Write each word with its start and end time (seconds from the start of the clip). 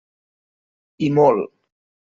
I 1.09 1.11
molt. 1.19 1.49